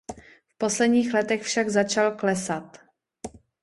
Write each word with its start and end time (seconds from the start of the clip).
V 0.47 0.57
posledních 0.57 1.13
letech 1.13 1.43
však 1.43 1.69
začal 1.69 2.11
klesat. 2.15 2.77